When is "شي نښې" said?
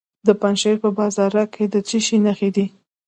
2.05-2.49